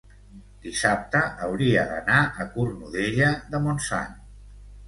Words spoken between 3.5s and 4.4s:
de Montsant.